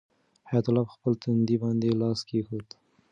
[0.49, 2.67] حیات الله په خپل تندي باندې لاس کېښود.